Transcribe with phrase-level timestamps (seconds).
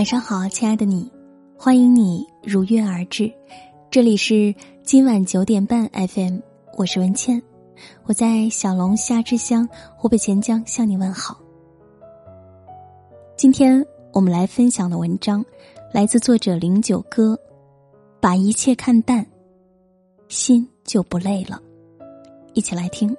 [0.00, 1.12] 晚上好，亲爱的你，
[1.58, 3.30] 欢迎你如约而至。
[3.90, 6.38] 这里是今晚九点半 FM，
[6.78, 7.42] 我是文倩，
[8.04, 9.68] 我在小龙虾之乡
[9.98, 11.38] 湖北潜江向你问好。
[13.36, 13.84] 今天
[14.14, 15.44] 我们来分享的文章
[15.92, 17.38] 来自作者零九哥，
[18.22, 19.26] 把一切看淡，
[20.28, 21.60] 心就不累了。
[22.54, 23.14] 一起来听。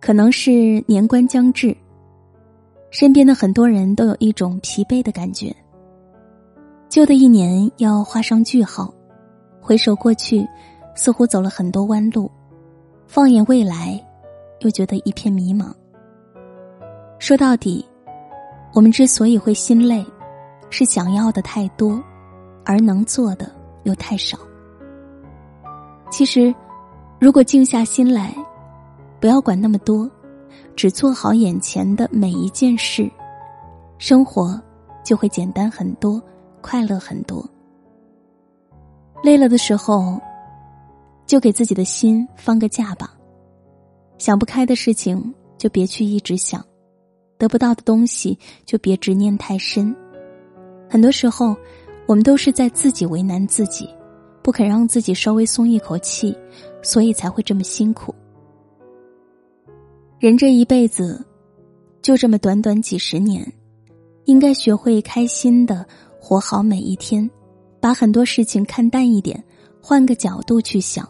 [0.00, 1.76] 可能是年关将至，
[2.92, 5.50] 身边的很多人都有一种疲惫的感觉。
[6.90, 8.92] 旧的一年要画上句号，
[9.62, 10.46] 回首过去，
[10.94, 12.30] 似乎走了很多弯路；
[13.06, 13.98] 放眼未来，
[14.60, 15.72] 又觉得一片迷茫。
[17.18, 17.82] 说到底，
[18.74, 20.04] 我们之所以会心累，
[20.68, 21.98] 是想要的太多，
[22.62, 23.50] 而能做的
[23.84, 24.36] 又太少。
[26.10, 26.54] 其实，
[27.18, 28.34] 如果静下心来。
[29.18, 30.10] 不要管那么多，
[30.74, 33.10] 只做好眼前的每一件事，
[33.98, 34.60] 生活
[35.04, 36.22] 就会简单很多，
[36.60, 37.44] 快乐很多。
[39.22, 40.20] 累了的时候，
[41.26, 43.14] 就给自己的心放个假吧。
[44.18, 46.64] 想不开的事情就别去一直想，
[47.38, 49.94] 得不到的东西就别执念太深。
[50.88, 51.56] 很多时候，
[52.06, 53.88] 我们都是在自己为难自己，
[54.42, 56.36] 不肯让自己稍微松一口气，
[56.82, 58.14] 所以才会这么辛苦。
[60.22, 61.20] 人这一辈子，
[62.00, 63.44] 就这么短短几十年，
[64.26, 65.84] 应该学会开心的
[66.20, 67.28] 活好每一天，
[67.80, 69.42] 把很多事情看淡一点，
[69.82, 71.04] 换个角度去想，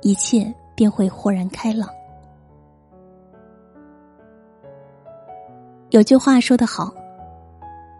[0.00, 1.86] 一切便会豁然开朗。
[5.90, 6.90] 有句话说得好，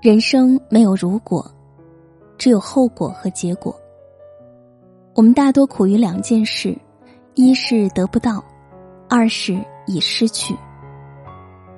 [0.00, 1.44] 人生没有如果，
[2.38, 3.78] 只有后果和结果。
[5.14, 6.74] 我们大多苦于两件事，
[7.34, 8.42] 一是得不到，
[9.06, 9.62] 二是。
[9.90, 10.56] 已失去。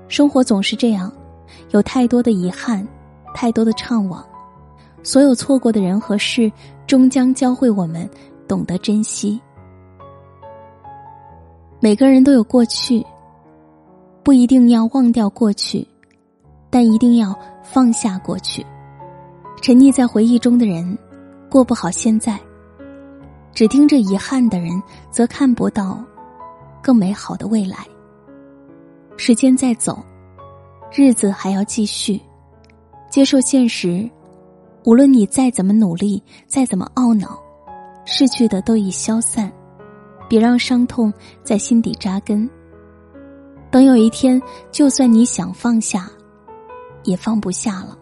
[0.08, 1.10] 生活总是这样，
[1.70, 2.86] 有太多的遗憾，
[3.34, 4.22] 太多的怅惘。
[5.02, 6.52] 所有错过的人和事，
[6.86, 8.08] 终将教会我们
[8.46, 9.40] 懂得珍惜。
[11.80, 13.04] 每个人都有过去，
[14.22, 15.86] 不一定要忘掉过去，
[16.70, 18.64] 但一定要放下过去。
[19.60, 20.96] 沉溺在回忆中的人，
[21.50, 22.36] 过不好现在；
[23.52, 26.04] 只盯着遗憾的人，则看不到
[26.80, 27.78] 更美好的未来。
[29.24, 30.04] 时间在走，
[30.90, 32.20] 日子还要继续。
[33.08, 34.10] 接受现实，
[34.84, 37.40] 无论你再怎么努力，再怎么懊恼，
[38.04, 39.48] 逝去的都已消散。
[40.28, 42.50] 别让伤痛在心底扎根。
[43.70, 46.10] 等有一天，就算你想放下，
[47.04, 47.96] 也放不下了。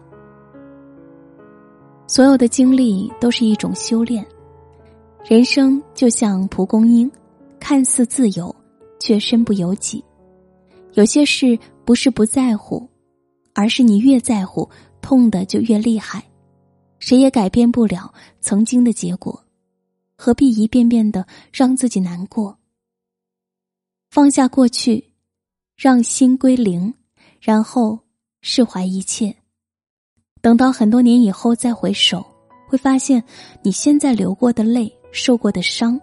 [2.07, 4.25] 所有的经历都是一种修炼。
[5.23, 7.11] 人生就像蒲公英，
[7.59, 8.55] 看似自由，
[8.99, 10.03] 却身不由己。
[10.93, 12.89] 有些事不是不在乎，
[13.53, 14.69] 而是你越在乎，
[15.01, 16.23] 痛的就越厉害。
[16.99, 19.43] 谁也改变不了曾经的结果，
[20.15, 22.57] 何必一遍遍的让自己难过？
[24.09, 25.13] 放下过去，
[25.75, 26.93] 让心归零，
[27.39, 27.97] 然后
[28.41, 29.35] 释怀一切。
[30.41, 32.25] 等到很多年以后再回首，
[32.67, 33.23] 会发现
[33.63, 35.99] 你现在流过的泪、受过的伤，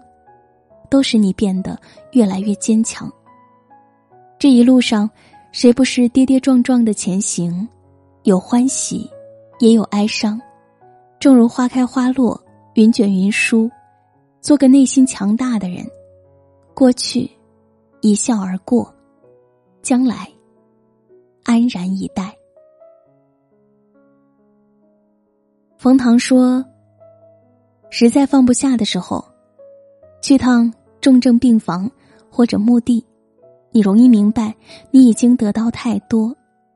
[0.91, 1.79] 都使你变得
[2.13, 3.13] 越来越坚强。
[4.39, 5.11] 这一路上，
[5.51, 7.67] 谁不是跌跌撞撞的前行？
[8.23, 9.11] 有欢喜，
[9.59, 10.41] 也有哀伤。
[11.19, 12.41] 正如花开花落，
[12.75, 13.69] 云卷云舒。
[14.41, 15.85] 做个内心强大的人，
[16.73, 17.29] 过去
[18.01, 18.95] 一笑而过，
[19.83, 20.31] 将来
[21.43, 22.33] 安然以待。
[25.77, 26.65] 冯唐说
[27.91, 29.25] ：“实在放不下的时候，
[30.23, 31.91] 去趟重症病房
[32.31, 33.05] 或者墓地。”
[33.71, 34.55] 你容易明白，
[34.91, 36.35] 你已经得到太多，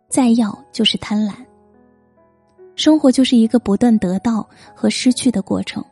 [0.08, 1.32] 再要就是贪婪。
[2.76, 5.82] 生活就是一个不断得到和失去的过程，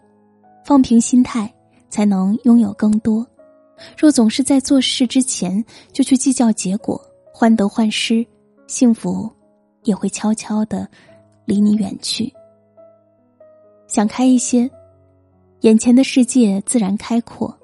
[0.64, 1.52] 放平心态，
[1.88, 3.26] 才能拥有更多。
[3.96, 7.00] 若总是在做事之前就去计较结果，
[7.32, 8.26] 患得患失，
[8.66, 9.30] 幸福
[9.84, 10.86] 也会悄悄的
[11.46, 12.30] 离你远去。
[13.86, 14.70] 想开一些，
[15.62, 17.56] 眼前的世界自然开阔。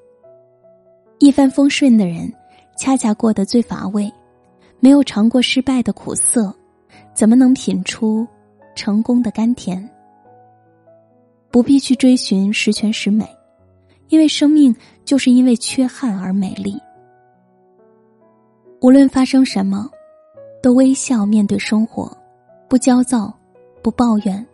[1.19, 2.33] 一帆风顺的人。
[2.77, 4.11] 恰恰过得最乏味，
[4.79, 6.53] 没有尝过失败的苦涩，
[7.13, 8.25] 怎么能品出
[8.75, 9.89] 成功的甘甜？
[11.49, 13.27] 不必去追寻十全十美，
[14.09, 16.79] 因为生命就是因为缺憾而美丽。
[18.79, 19.89] 无论发生什么，
[20.61, 22.15] 都微笑面对生活，
[22.69, 23.33] 不焦躁，
[23.81, 24.45] 不抱怨，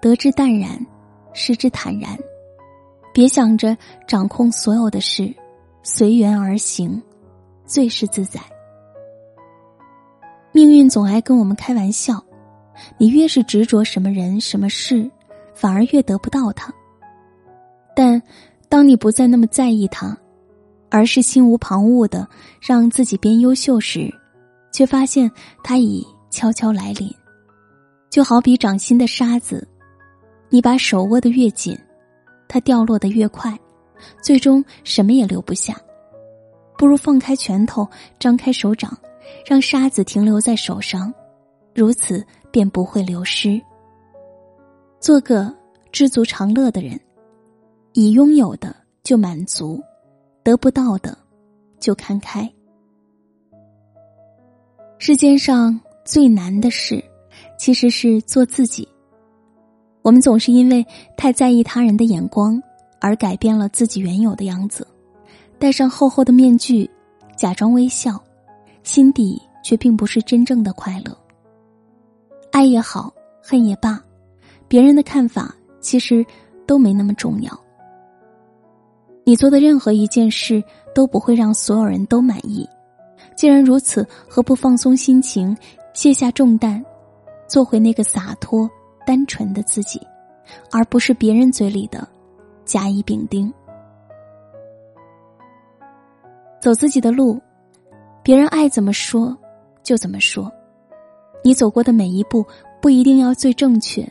[0.00, 0.84] 得之淡然，
[1.32, 2.18] 失之坦然。
[3.14, 3.76] 别想着
[4.06, 5.32] 掌控所有的事，
[5.84, 7.00] 随缘而行。
[7.68, 8.40] 最是自在。
[10.50, 12.20] 命运总爱跟我们开玩笑，
[12.96, 15.08] 你越是执着什么人、什么事，
[15.54, 16.72] 反而越得不到他。
[17.94, 18.20] 但
[18.68, 20.16] 当你不再那么在意他，
[20.88, 22.26] 而是心无旁骛的
[22.60, 24.12] 让自己变优秀时，
[24.72, 25.30] 却发现
[25.62, 27.14] 他已悄悄来临。
[28.08, 29.68] 就好比掌心的沙子，
[30.48, 31.78] 你把手握得越紧，
[32.48, 33.56] 它掉落的越快，
[34.22, 35.76] 最终什么也留不下。
[36.78, 37.86] 不如放开拳头，
[38.20, 38.96] 张开手掌，
[39.44, 41.12] 让沙子停留在手上，
[41.74, 43.60] 如此便不会流失。
[45.00, 45.52] 做个
[45.90, 46.98] 知足常乐的人，
[47.94, 49.82] 已拥有的就满足，
[50.44, 51.18] 得不到的
[51.80, 52.48] 就看开。
[54.98, 57.02] 世间上最难的事，
[57.58, 58.88] 其实是做自己。
[60.02, 60.86] 我们总是因为
[61.16, 62.62] 太在意他人的眼光，
[63.00, 64.86] 而改变了自己原有的样子。
[65.58, 66.88] 戴上厚厚的面具，
[67.36, 68.22] 假装微笑，
[68.82, 71.16] 心底却并不是真正的快乐。
[72.52, 73.12] 爱也好，
[73.42, 74.00] 恨也罢，
[74.68, 76.24] 别人的看法其实
[76.66, 77.58] 都没那么重要。
[79.24, 80.62] 你做的任何一件事
[80.94, 82.66] 都不会让所有人都满意。
[83.36, 85.56] 既然如此，何不放松心情，
[85.92, 86.82] 卸下重担，
[87.46, 88.68] 做回那个洒脱、
[89.04, 90.00] 单纯的自己，
[90.70, 92.08] 而不是别人嘴里的
[92.64, 93.52] 甲乙丙丁。
[96.60, 97.40] 走自己的路，
[98.22, 99.36] 别人爱怎么说
[99.82, 100.50] 就怎么说。
[101.44, 102.44] 你走过的每一步
[102.82, 104.06] 不一定要最正确，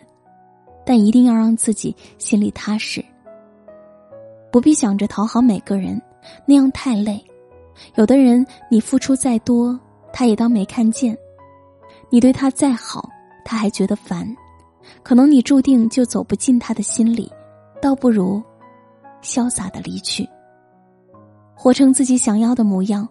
[0.86, 3.04] 但一定要让自己心里踏实。
[4.50, 6.02] 不必想着讨好每个人，
[6.46, 7.24] 那样太累。
[7.96, 9.78] 有的人你付出再多，
[10.14, 11.14] 他也当没看见；
[12.10, 13.10] 你对他再好，
[13.44, 14.26] 他还觉得烦。
[15.04, 17.30] 可能你注定就走不进他的心里，
[17.82, 18.42] 倒不如
[19.22, 20.28] 潇洒的离去。
[21.68, 23.06] 活成自己想要的模样，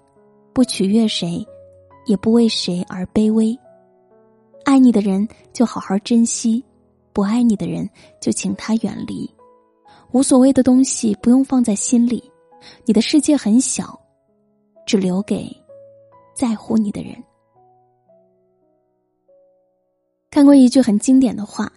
[0.55, 1.47] 不取悦谁，
[2.07, 3.55] 也不为谁而卑微。
[4.65, 6.65] 爱你的人就好好珍惜，
[7.13, 7.87] 不爱你的人
[8.19, 9.31] 就请他远离。
[10.13, 12.33] 无所谓的东西不用放在心里，
[12.87, 14.01] 你的世界很小，
[14.87, 15.55] 只留给
[16.35, 17.15] 在乎你的人。
[20.31, 21.71] 看过一句很经典的话：“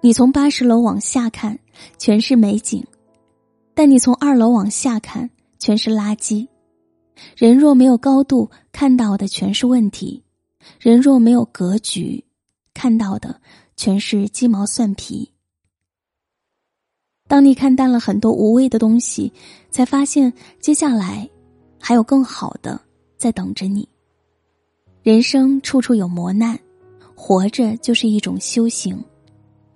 [0.00, 1.58] 你从八十楼往下看，
[1.98, 2.82] 全是美景；
[3.74, 5.28] 但你从二楼往下看。”
[5.62, 6.44] 全是垃圾。
[7.36, 10.20] 人若没有高度，看到的全是问题；
[10.80, 12.24] 人若没有格局，
[12.74, 13.40] 看到的
[13.76, 15.30] 全是鸡毛蒜皮。
[17.28, 19.32] 当你看淡了很多无谓的东西，
[19.70, 21.30] 才发现接下来
[21.78, 22.80] 还有更好的
[23.16, 23.88] 在等着你。
[25.04, 26.58] 人生处处有磨难，
[27.14, 29.00] 活着就是一种修行。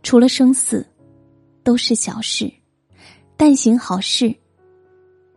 [0.02, 0.84] 除了生死，
[1.62, 2.52] 都是小事。
[3.36, 4.34] 但行好事。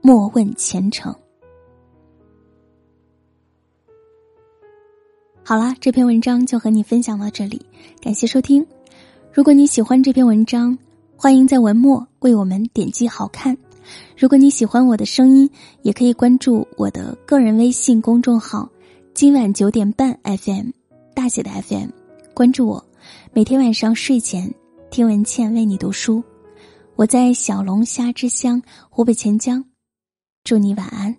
[0.02, 1.14] 莫问前程。
[5.44, 7.66] 好啦，这篇文章就和你分享到这里，
[8.02, 8.66] 感谢收听。
[9.34, 10.78] 如果你喜欢这篇文章，
[11.18, 13.58] 欢迎在文末为我们点击好看。
[14.18, 15.50] 如果你喜欢我的声音，
[15.82, 18.70] 也可以关注我的个人微信公众号
[19.14, 20.70] “今晚九点半 FM”，
[21.14, 21.90] 大写的 FM，
[22.34, 22.86] 关注我。
[23.34, 24.54] 每天晚上睡前
[24.92, 26.24] 听文倩为你读书。
[26.96, 29.66] 我在小龙虾之乡湖北潜江。
[30.50, 31.16] 祝你晚安。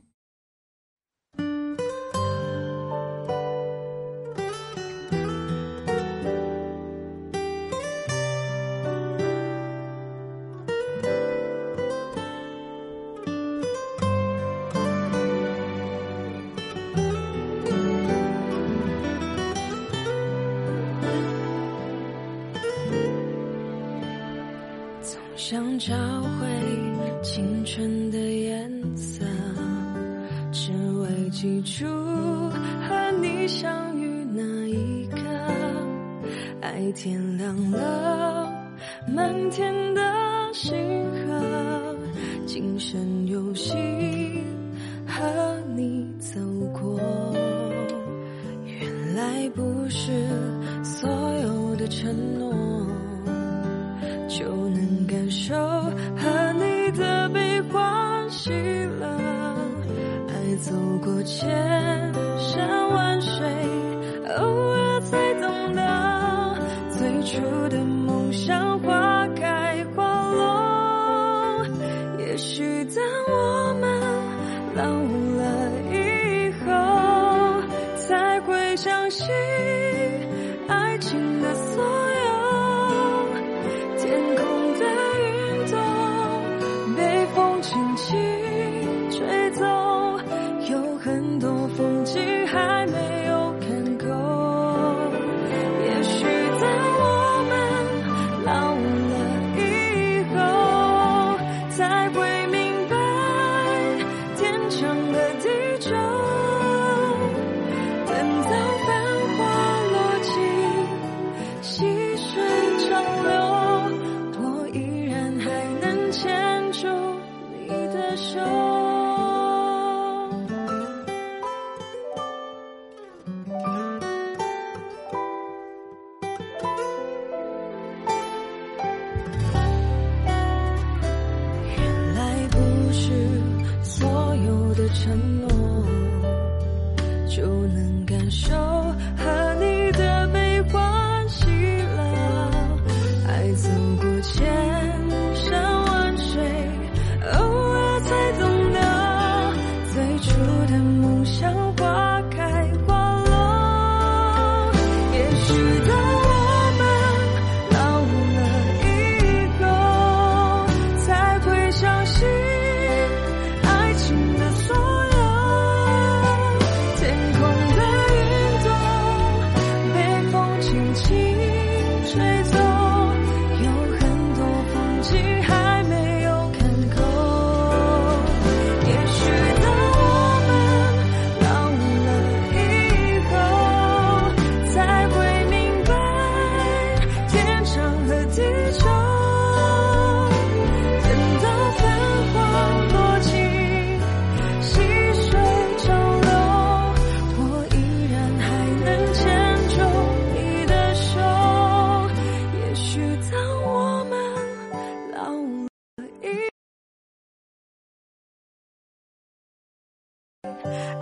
[25.00, 26.19] 总想找
[33.50, 35.19] 相遇那一刻，
[36.61, 38.49] 爱天亮了，
[39.09, 40.00] 满天的
[40.52, 40.73] 星
[41.26, 41.97] 河，
[42.47, 43.76] 今生有幸
[45.04, 46.40] 和你走
[46.73, 46.97] 过。
[48.64, 50.12] 原来不是
[50.85, 52.87] 所有的承诺，
[54.28, 59.19] 就能感受和你的悲欢喜乐
[60.50, 60.57] 也。
[60.57, 61.49] 走过千
[62.37, 63.38] 山万水，
[64.37, 66.59] 偶尔才懂得
[66.90, 67.83] 最初的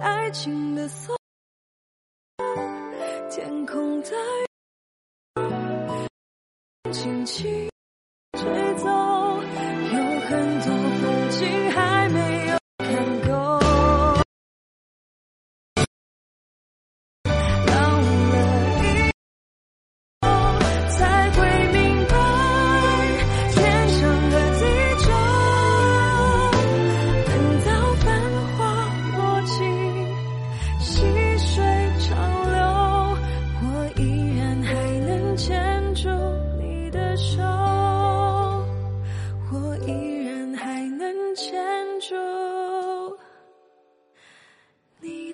[0.01, 1.17] 爱情的锁，
[3.31, 4.11] 天空的
[6.85, 7.68] 云轻轻。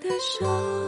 [0.05, 0.84] 的手